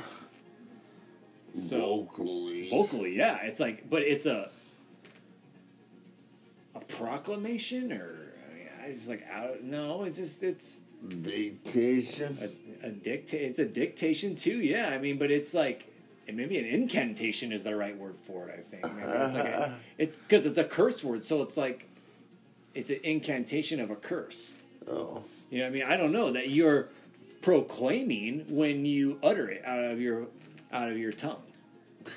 [1.54, 2.68] So Vocally.
[2.70, 4.50] vocally, yeah, it's like, but it's a
[6.74, 9.62] a proclamation or I mean, I just like out.
[9.64, 10.80] No, it's just it's
[11.22, 12.38] Dictation.
[12.82, 13.42] a, a dictate.
[13.42, 14.58] It's a dictation too.
[14.60, 15.90] Yeah, I mean, but it's like
[16.28, 18.56] and maybe an incantation is the right word for it.
[18.58, 21.88] I think maybe it's like a, it's because it's a curse word, so it's like
[22.74, 24.54] it's an incantation of a curse.
[24.86, 25.24] Oh.
[25.50, 26.90] You know, what I mean, I don't know that you're
[27.40, 30.26] proclaiming when you utter it out of your
[30.70, 31.42] out of your tongue.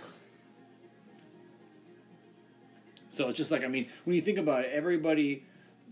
[3.10, 5.44] So it's just like I mean, when you think about it, everybody,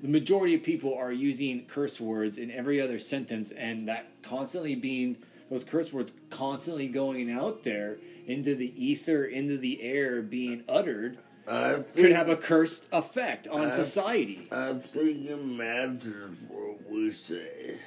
[0.01, 4.73] the majority of people are using curse words in every other sentence, and that constantly
[4.75, 5.17] being
[5.49, 11.17] those curse words constantly going out there into the ether, into the air, being uttered,
[11.47, 14.47] I could have a cursed effect on Uh, society.
[14.51, 17.79] I think it matters what we say.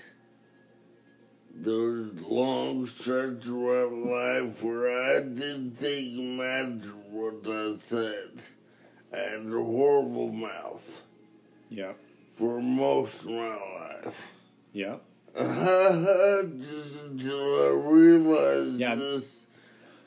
[1.55, 8.31] There's long stretches of my life where I didn't think it mattered what I said.
[9.15, 11.03] I had a horrible mouth
[11.69, 11.93] Yeah,
[12.31, 14.29] for most of my life.
[14.73, 14.97] yeah.
[15.39, 16.43] I
[17.85, 18.95] realized Yeah.
[18.95, 19.47] this,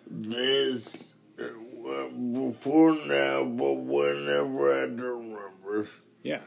[0.08, 5.88] this uh, before now, but whenever I don't remember.
[6.24, 6.42] Yeah.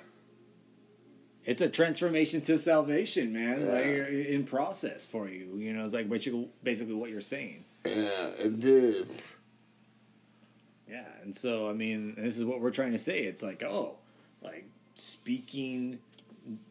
[1.45, 3.61] It's a transformation to salvation, man.
[3.61, 3.73] Yeah.
[3.73, 5.57] Like in process for you.
[5.57, 7.65] You know, it's like basically basically what you're saying.
[7.87, 9.35] Yeah, it is.
[10.89, 11.07] Yeah.
[11.23, 13.21] And so I mean, this is what we're trying to say.
[13.21, 13.97] It's like, oh,
[14.43, 16.01] like speaking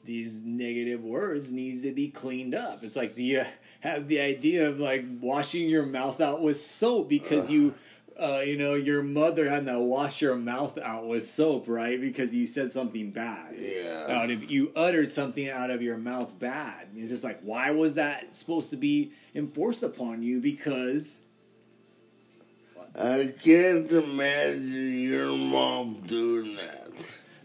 [0.03, 2.83] these negative words needs to be cleaned up.
[2.83, 3.45] It's like you
[3.81, 7.73] have the idea of like washing your mouth out with soap because you
[8.19, 12.01] uh, you know, your mother had to wash your mouth out with soap, right?
[12.01, 13.55] Because you said something bad.
[13.57, 14.05] Yeah.
[14.09, 16.87] out of you uttered something out of your mouth bad.
[16.95, 20.39] It's just like why was that supposed to be enforced upon you?
[20.39, 21.21] Because
[22.95, 26.86] I can't imagine your mom doing that.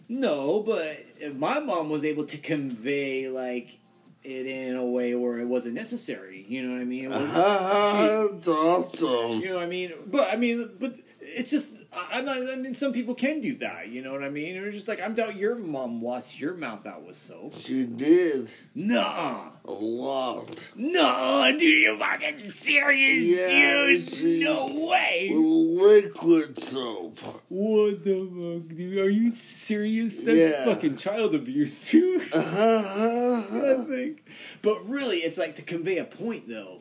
[0.08, 1.04] No, but
[1.36, 3.78] my mom was able to convey like
[4.24, 6.44] it in a way where it wasn't necessary.
[6.48, 7.06] You know what I mean?
[7.06, 9.40] It That's awesome.
[9.40, 9.92] you know what I mean?
[10.06, 12.38] But I mean, but it's just I'm not.
[12.38, 13.88] I mean, some people can do that.
[13.88, 14.56] You know what I mean?
[14.56, 17.54] It's just like I'm doubt your mom washed your mouth out with soap.
[17.58, 19.50] She did Nuh-uh.
[19.66, 20.70] a lot.
[20.74, 24.02] No, dude, you fucking serious, Yeah, dude?
[24.02, 25.30] she- No way.
[25.34, 27.18] Liquid soap.
[27.48, 28.98] What the fuck, dude?
[28.98, 30.18] Are you serious?
[30.18, 30.64] That's Yeah.
[30.64, 32.22] fucking child abuse, too.
[32.34, 33.84] I Uh-huh.
[33.84, 34.24] think.
[34.62, 36.80] But really, it's like to convey a point, though.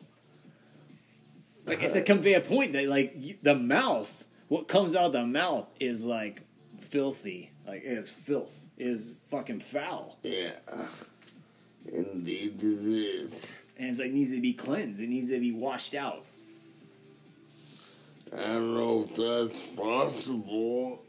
[1.66, 5.24] Like it's to convey a point that, like, the mouth, what comes out of the
[5.24, 6.42] mouth is like
[6.82, 7.50] filthy.
[7.66, 8.68] Like it's filth.
[8.76, 10.50] Is fucking foul, Yeah.
[11.90, 13.56] Indeed it is.
[13.78, 15.00] and it's like it needs to be cleansed.
[15.00, 16.26] It needs to be washed out.
[18.30, 21.00] I don't know if that's possible.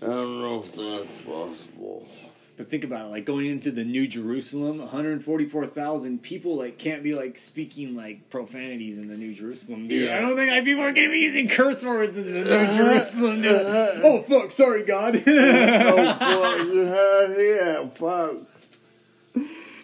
[0.00, 2.06] I don't know if that's possible.
[2.54, 7.14] But think about it, like going into the New Jerusalem, 144,000 people like can't be
[7.14, 10.08] like speaking like profanities in the New Jerusalem, dude.
[10.08, 10.18] Yeah.
[10.18, 12.76] I don't think like people are gonna be using curse words in the New uh-huh.
[12.76, 13.52] Jerusalem, dude.
[13.52, 14.00] Uh-huh.
[14.04, 15.16] Oh fuck, sorry God.
[15.26, 16.16] oh
[17.24, 18.46] fuck, yeah, fuck.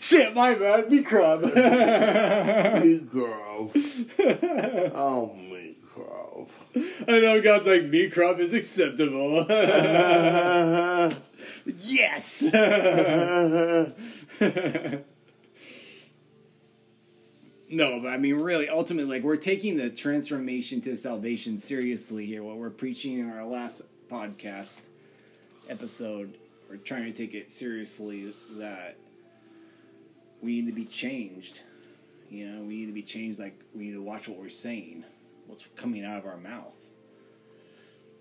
[0.00, 0.90] Shit, my bad.
[0.92, 1.40] Me crab.
[1.42, 1.50] Me
[3.11, 3.70] crop.
[4.94, 6.50] Oh, me crop.
[7.09, 9.46] I know God's like me crop is acceptable.
[11.78, 12.42] Yes.
[17.70, 22.42] no, but I mean, really, ultimately, like we're taking the transformation to salvation seriously here.
[22.42, 24.81] What we're preaching in our last podcast
[25.68, 26.37] episode,
[26.68, 28.96] we're trying to take it seriously that
[30.42, 31.62] we need to be changed.
[32.31, 33.38] You know, we need to be changed.
[33.38, 35.04] Like we need to watch what we're saying,
[35.46, 36.76] what's coming out of our mouth.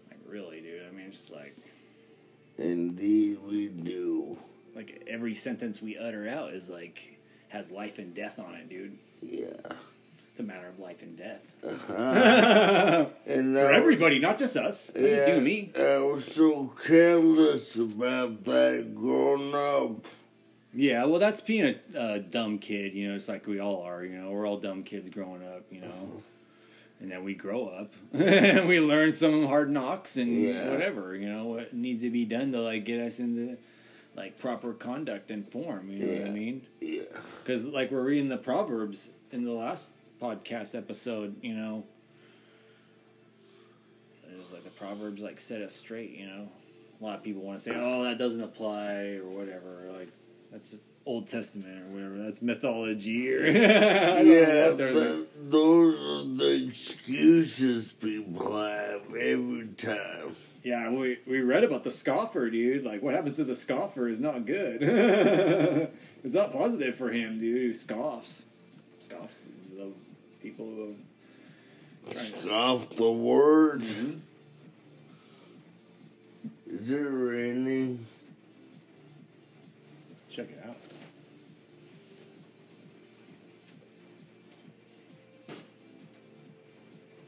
[0.10, 0.82] Like really, dude.
[0.88, 1.56] I mean, it's just like
[2.58, 4.38] Indeed, we do.
[4.76, 8.98] like every sentence we utter out is like has life and death on it, dude.
[9.22, 9.74] Yeah.
[10.32, 11.56] It's a matter of life and death
[11.90, 14.92] Uh And for everybody, not just us.
[14.94, 15.72] Not just you and me.
[15.76, 20.06] I was so careless about that growing up.
[20.74, 22.94] Yeah, well, that's being a, a dumb kid.
[22.94, 24.04] You know, it's like we all are.
[24.04, 25.64] You know, we're all dumb kids growing up.
[25.72, 26.22] You know,
[27.00, 30.72] and then we grow up and we learn some hard knocks and Yeah.
[30.72, 31.16] whatever.
[31.16, 33.58] You know, what needs to be done to like get us into
[34.16, 35.90] like proper conduct and form.
[35.90, 36.66] You know what I mean?
[36.82, 37.04] Yeah.
[37.44, 41.36] Because like we're reading the proverbs in the last podcast episode.
[41.44, 41.84] You know,
[44.28, 46.12] there's like the proverbs like set us straight.
[46.12, 46.50] You know,
[47.00, 49.90] a lot of people want to say, "Oh, that doesn't apply" or whatever.
[49.98, 50.10] Like
[50.52, 50.76] that's
[51.08, 52.18] Old Testament or whatever.
[52.18, 59.68] That's mythology or I don't know Yeah, but those are the excuses people have every
[59.78, 60.36] time.
[60.64, 62.84] Yeah, we we read about the scoffer, dude.
[62.84, 64.82] Like, what happens to the scoffer is not good.
[66.24, 67.62] it's not positive for him, dude.
[67.62, 68.46] Who scoffs,
[69.00, 69.38] scoffs
[69.78, 69.90] the
[70.44, 70.96] people who.
[72.12, 73.82] Trying to, Off the word.
[73.82, 74.20] Mhm.
[76.68, 78.06] Is it raining?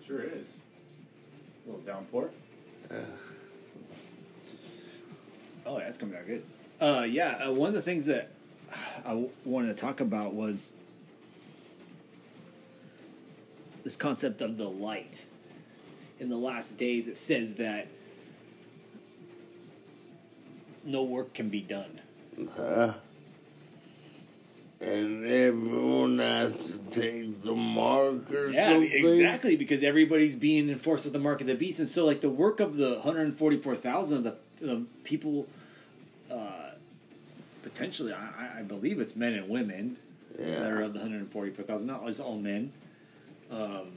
[0.10, 0.56] Sure is.
[1.67, 2.32] A little downpour.
[5.67, 6.43] Oh, that's coming out good.
[6.82, 8.32] Uh, yeah, uh, one of the things that
[9.06, 10.72] I w- wanted to talk about was
[13.84, 15.26] this concept of the light.
[16.19, 17.88] In the last days, it says that
[20.84, 22.02] no work can be done.
[22.58, 22.93] Huh?
[24.82, 28.92] And everyone has to take the mark or Yeah, something.
[28.94, 32.30] exactly, because everybody's being enforced with the mark of the beast, and so like the
[32.30, 35.48] work of the 144,000 of the, the people,
[36.32, 36.70] uh,
[37.62, 39.98] potentially, I, I- believe it's men and women
[40.38, 42.72] that are of the 144,000, not just all men.
[43.52, 43.92] Um,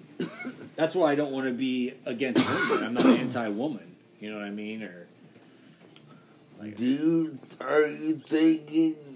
[0.75, 2.85] that's why I don't want to be against women.
[2.87, 3.95] I'm not anti-woman.
[4.19, 4.83] You know what I mean?
[4.83, 5.07] Or
[6.59, 9.12] like, Do you, are you thinking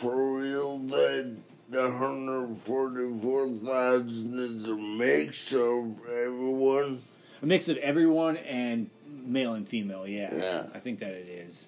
[0.00, 1.36] for real that
[1.68, 7.02] the 144,000 is a mix of everyone?
[7.42, 8.88] a mix of everyone and
[9.24, 10.06] male and female.
[10.06, 10.66] Yeah, Yeah.
[10.74, 11.66] I think that it is,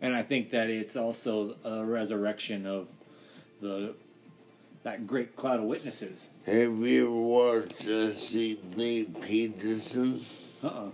[0.00, 2.88] and I think that it's also a resurrection of
[3.60, 3.94] the
[4.82, 6.30] that great cloud of witnesses.
[6.46, 10.24] Have you ever watched Jesse Lee Peterson?
[10.62, 10.88] Uh uh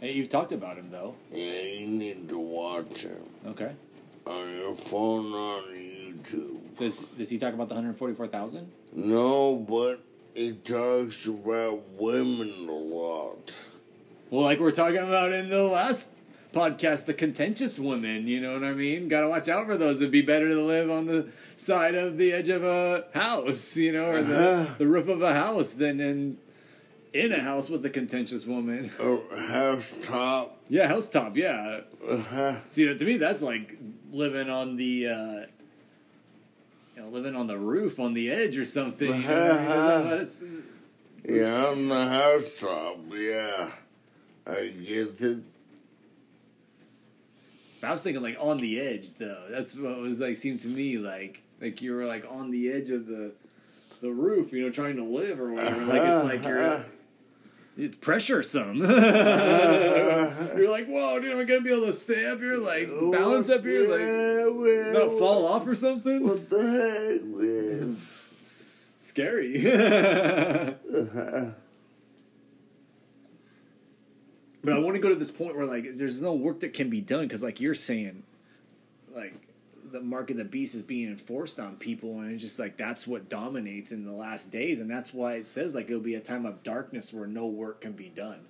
[0.00, 1.14] Hey, you've talked about him though.
[1.32, 3.72] Yeah, you need to watch him Okay.
[4.26, 5.74] on your phone on
[6.22, 6.76] YouTube.
[6.78, 8.70] Does does he talk about the hundred forty four thousand?
[8.92, 10.00] No, but
[10.34, 13.52] he talks about women a lot.
[14.30, 16.08] Well, like we're talking about in the last
[16.52, 18.26] podcast, the contentious women.
[18.26, 19.08] You know what I mean?
[19.08, 19.98] Got to watch out for those.
[20.00, 23.92] It'd be better to live on the side of the edge of a house, you
[23.92, 24.74] know, or the, Uh-huh.
[24.78, 26.38] the roof of a house than in
[27.12, 28.90] in a house with a contentious woman.
[29.00, 30.58] A house top.
[30.68, 31.36] Yeah, house top.
[31.36, 31.80] Yeah.
[32.06, 32.56] Uh-huh.
[32.68, 33.76] See, to me, that's like
[34.10, 35.06] living on the.
[35.08, 35.46] Uh,
[37.06, 39.08] know, living on the roof on the edge or something.
[39.08, 39.30] You know I mean?
[39.30, 40.44] Isn't that what it's-
[41.24, 42.98] Yeah, on the house top.
[43.12, 43.70] Yeah,
[44.46, 45.38] I get it.
[47.82, 49.44] I was thinking like on the edge though.
[49.50, 52.90] That's what was like seemed to me like like you were like on the edge
[52.90, 53.32] of the
[54.00, 55.84] the roof, you know, trying to live or whatever.
[55.84, 56.82] Like it's like you're uh-huh.
[57.76, 58.76] It's pressure some.
[58.78, 58.88] you're
[60.70, 63.64] like, whoa, dude, am I gonna be able to stay up here, like balance up
[63.64, 66.26] here, like not fall off or something?
[66.26, 68.00] What the heck, man?
[68.96, 69.70] Scary.
[70.92, 71.50] Uh-huh.
[74.66, 76.90] But I want to go to this point where like there's no work that can
[76.90, 78.24] be done because like you're saying,
[79.14, 79.45] like
[79.90, 83.06] the mark of the beast is being enforced on people, and it's just like that's
[83.06, 86.20] what dominates in the last days, and that's why it says like it'll be a
[86.20, 88.40] time of darkness where no work can be done,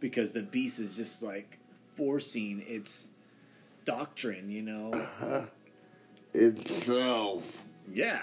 [0.00, 1.58] because the beast is just like
[1.94, 3.08] forcing its
[3.84, 4.92] doctrine, you know.
[4.92, 5.42] Uh-huh.
[6.32, 7.62] Itself
[7.92, 8.22] Yeah,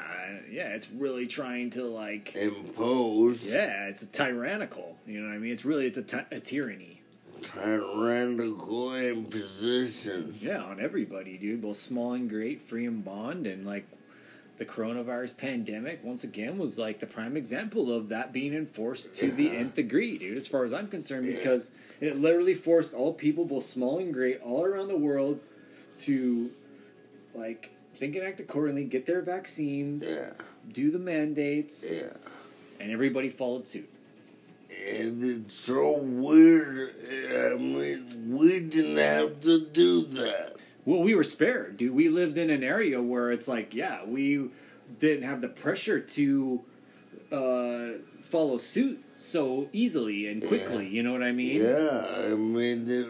[0.50, 4.96] yeah, it's really trying to like, impose yeah, it's tyrannical.
[5.06, 5.52] You know what I mean?
[5.52, 6.97] It's really it's a, ty- a tyranny.
[7.42, 10.36] Tyrannical imposition.
[10.42, 13.88] Yeah, on everybody, dude, both small and great, free and bond, and like
[14.58, 19.30] the coronavirus pandemic once again was like the prime example of that being enforced to
[19.32, 20.38] the nth degree, dude.
[20.38, 21.70] As far as I'm concerned, because
[22.02, 25.40] it literally forced all people, both small and great, all around the world,
[26.00, 26.52] to
[27.36, 30.32] like think and act accordingly, get their vaccines, Yeah,
[30.72, 32.14] do the mandates, yeah.
[32.80, 33.90] and everybody followed suit.
[34.88, 36.96] And it's so weird.
[37.54, 40.56] I mean, we didn't have to do that.
[40.86, 41.94] Well, we were spared, dude.
[41.94, 44.50] We lived in an area where it's like, yeah, we
[45.00, 46.64] didn't have the pressure to
[47.32, 47.88] uh,
[48.24, 50.86] follow suit so easily and quickly.
[50.86, 50.92] Yeah.
[50.92, 51.62] You know what I mean?
[51.62, 53.08] Yeah, I mean, it,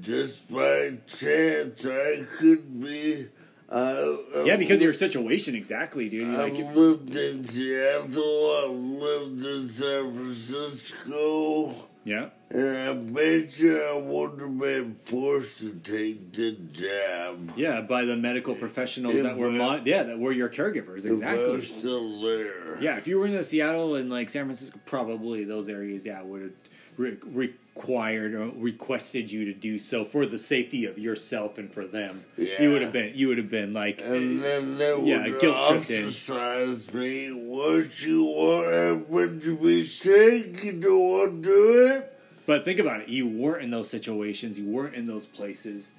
[0.00, 3.26] just by chance, I could be.
[3.70, 6.26] Uh, Yeah, because of your situation, exactly, dude.
[6.26, 13.58] You're I've like, lived in Seattle, I've lived in San Francisco, yeah, and I bet
[13.60, 19.14] you I would have been forced to take the jab yeah, by the medical professionals
[19.14, 21.62] If that were, I- mon- yeah, that were your caregivers, if I exactly.
[21.62, 22.80] still there.
[22.80, 26.20] Yeah, if you were in the Seattle and like San Francisco, probably those areas, yeah,
[26.22, 26.52] would have
[26.96, 31.86] re- required or requested you to do so for the safety of yourself and for
[31.86, 32.24] them.
[32.36, 32.62] Yeah.
[32.62, 35.56] You would have been, you would have been like, And then they would Yeah, guilt
[35.56, 37.32] ostracize me.
[37.32, 42.16] Once you want everyone to be sick, you don't want to do it.
[42.46, 43.08] But think about it.
[43.08, 44.58] You weren't in those situations.
[44.58, 45.92] You weren't in those places.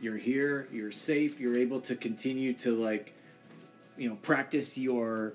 [0.00, 0.68] You're here.
[0.72, 1.38] You're safe.
[1.38, 3.12] You're able to continue to like,
[3.96, 5.34] you know, practice your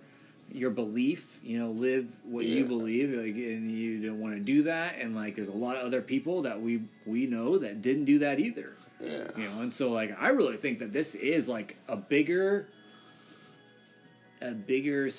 [0.52, 1.40] your belief.
[1.44, 3.12] You know, live what you believe.
[3.12, 4.96] Like, and you don't want to do that.
[5.00, 8.20] And like, there's a lot of other people that we we know that didn't do
[8.20, 8.76] that either.
[9.00, 9.28] Yeah.
[9.36, 12.68] You know, and so like, I really think that this is like a bigger
[14.42, 15.10] a bigger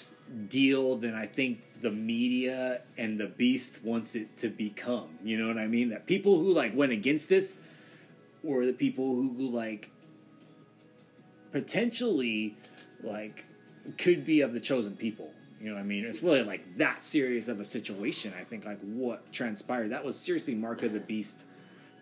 [0.49, 5.09] deal than I think the media and the beast wants it to become.
[5.23, 5.91] You know what I mean?
[5.91, 7.61] That people who like went against this
[8.43, 9.91] were the people who like
[11.53, 12.57] potentially
[13.03, 13.45] like
[13.99, 15.31] could be of the chosen people.
[15.61, 16.05] You know what I mean?
[16.05, 18.33] It's really like that serious of a situation.
[18.39, 21.43] I think like what transpired that was seriously mark of the beast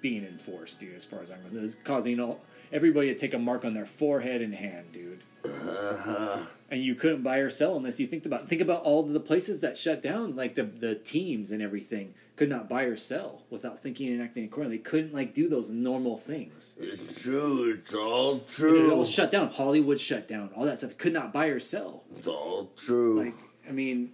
[0.01, 0.97] being enforced, dude.
[0.97, 2.41] As far as I'm concerned, it was causing all
[2.73, 6.41] everybody to take a mark on their forehead and hand, dude Uh-huh.
[6.71, 9.61] and you couldn't buy or sell unless you think about think about all the places
[9.61, 13.83] that shut down, like the the teams and everything could not buy or sell without
[13.83, 14.79] thinking and acting accordingly.
[14.79, 16.75] They couldn't like do those normal things.
[16.81, 17.75] It's true.
[17.75, 18.87] It's all true.
[18.87, 19.51] It all shut down.
[19.51, 20.49] Hollywood shut down.
[20.57, 22.03] All that stuff could not buy or sell.
[22.17, 23.25] It's all true.
[23.25, 23.35] Like
[23.69, 24.13] I mean,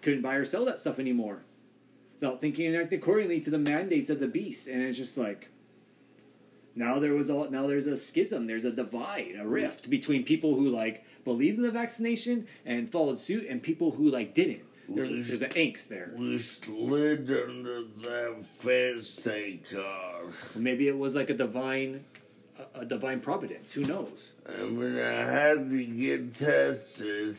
[0.00, 1.42] couldn't buy or sell that stuff anymore
[2.14, 4.68] without thinking and acting accordingly to the mandates of the beast.
[4.68, 5.48] And it's just like
[6.76, 10.54] now there was all now there's a schism, there's a divide, a rift between people
[10.54, 14.62] who like believed in the vaccination and followed suit, and people who like didn't.
[14.88, 16.12] There's, there's an angst there.
[16.16, 20.26] we slid under that fence, thank God.
[20.54, 22.04] Or maybe it was like a divine,
[22.74, 23.72] a, a divine providence.
[23.72, 24.34] Who knows?
[24.48, 27.36] I mean, I had to get tested,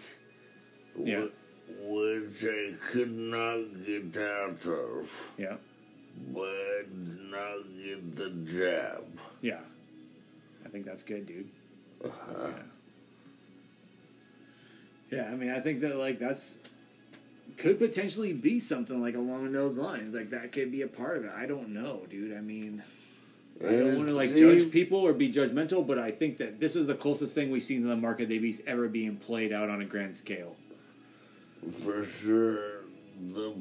[1.02, 1.22] Yeah.
[1.22, 5.56] wh- which I could not get out of, Yeah,
[6.34, 9.06] but not get the jab.
[9.42, 9.60] yeah.
[10.66, 11.48] I think that's good, dude.
[12.04, 12.50] Uh-huh.
[15.10, 15.24] Yeah.
[15.24, 16.58] yeah, I mean, I think that like that's
[17.56, 20.14] could potentially be something like along those lines.
[20.14, 21.32] Like that could be a part of it.
[21.36, 22.36] I don't know, dude.
[22.36, 22.84] I mean.
[23.60, 26.76] I don't want to like judge people or be judgmental, but I think that this
[26.76, 29.52] is the closest thing we've seen to the market of the beast ever being played
[29.52, 30.56] out on a grand scale.
[31.84, 32.82] For sure,
[33.34, 33.56] the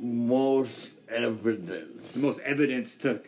[0.00, 2.14] most evidence.
[2.14, 3.20] The most evidence to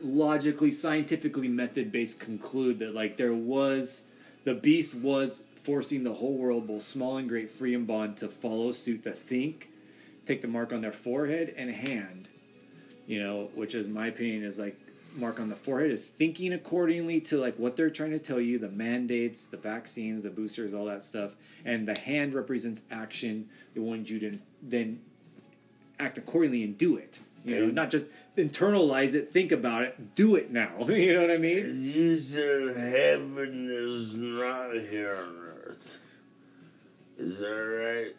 [0.00, 4.02] logically, scientifically, method based conclude that like there was
[4.44, 8.28] the beast was forcing the whole world, both small and great, free and bond, to
[8.28, 9.70] follow suit, to think,
[10.26, 12.28] take the mark on their forehead and hand.
[13.06, 14.78] You know, which is my opinion is like
[15.16, 18.58] mark on the forehead is thinking accordingly to like what they're trying to tell you,
[18.58, 21.32] the mandates, the vaccines, the boosters, all that stuff,
[21.64, 23.48] and the hand represents action.
[23.74, 25.00] They want you to then
[25.98, 27.20] act accordingly and do it.
[27.44, 28.06] You know, And- not just
[28.36, 30.70] internalize it, think about it, do it now.
[30.88, 31.80] you know what I mean?
[31.82, 35.26] You said heaven is not here.
[37.20, 38.14] Is that right?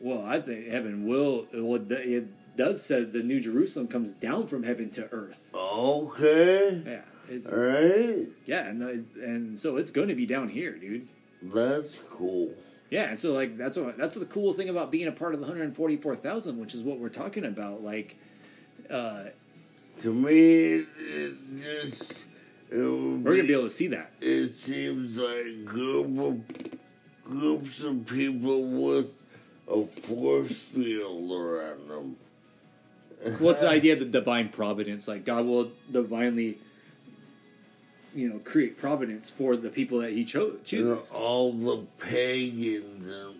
[0.00, 1.46] Well, I think heaven will.
[1.52, 5.50] Well, it does say the New Jerusalem comes down from heaven to earth.
[5.54, 6.82] Okay.
[6.86, 8.28] Yeah, It's, Right?
[8.46, 11.08] yeah, and the, and so it's going to be down here, dude.
[11.42, 12.52] That's cool.
[12.90, 15.40] Yeah, and so like that's what that's the cool thing about being a part of
[15.40, 17.82] the 144,000, which is what we're talking about.
[17.84, 18.16] Like,
[18.90, 19.24] uh,
[20.02, 22.26] To me, it, just
[22.70, 24.10] it we're gonna be able to see that.
[24.20, 26.79] it seems like group of
[27.30, 29.12] groups of people with
[29.68, 32.16] a force field around them.
[33.38, 35.06] What's the idea of the divine providence?
[35.06, 36.58] Like God will divinely,
[38.14, 41.12] you know, create providence for the people that He cho- chooses.
[41.12, 43.36] all the pagans and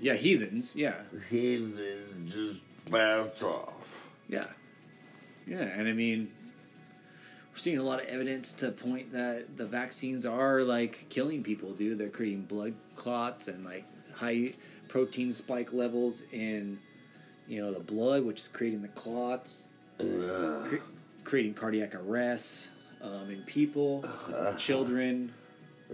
[0.00, 0.76] Yeah, heathens.
[0.76, 0.94] Yeah,
[1.28, 2.60] heathens just
[2.90, 4.08] bounce off.
[4.28, 4.46] yeah,
[5.46, 5.62] yeah.
[5.62, 6.30] And I mean,
[7.56, 11.72] we're seeing a lot of evidence to point that the vaccines are like killing people.
[11.72, 14.52] Dude, they're creating blood clots and like high
[14.88, 16.78] protein spike levels in,
[17.48, 19.64] you know, the blood, which is creating the clots.
[19.96, 20.76] Cre-
[21.24, 22.68] creating cardiac arrests
[23.00, 24.04] um, in people,
[24.58, 25.32] children.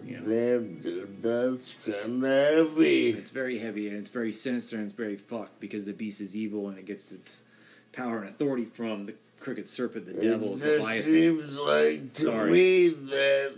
[0.05, 3.11] You know, that's kind of heavy.
[3.11, 6.35] it's very heavy and it's very sinister and it's very fucked because the beast is
[6.35, 7.45] evil and it gets its
[7.93, 12.51] power and authority from the crooked serpent, the devil, it just seems like to Sorry.
[12.51, 13.55] me that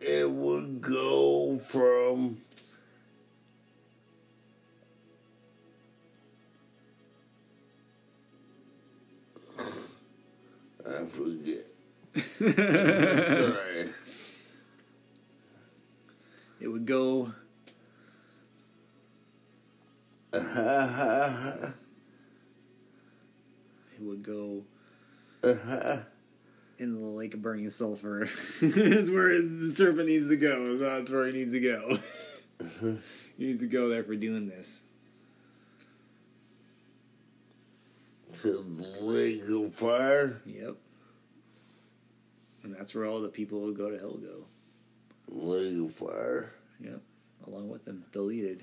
[0.00, 2.40] it would go from
[10.86, 11.66] I forget.
[12.38, 13.90] Sorry.
[16.60, 17.32] It would go.
[24.00, 24.62] It would go
[25.42, 25.98] Uh-huh.
[26.78, 28.28] in the lake of burning sulfur.
[28.60, 30.76] That's where the serpent needs to go.
[30.76, 31.98] That's where he needs to go.
[32.60, 32.92] Uh-huh.
[33.38, 34.82] he needs to go there for doing this.
[38.42, 40.40] to the lake of fire.
[40.46, 40.76] Yep.
[42.62, 44.44] And that's where all the people who go to hell go.
[45.28, 46.52] Lake of fire.
[46.80, 47.00] Yep.
[47.46, 48.62] Along with them, deleted.